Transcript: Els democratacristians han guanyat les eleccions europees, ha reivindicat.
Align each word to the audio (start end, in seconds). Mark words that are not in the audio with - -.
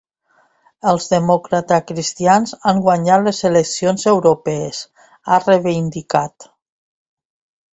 Els 0.91 1.03
democratacristians 1.09 2.55
han 2.71 2.81
guanyat 2.87 3.27
les 3.27 3.43
eleccions 3.51 4.07
europees, 4.15 4.81
ha 5.35 5.39
reivindicat. 5.45 6.49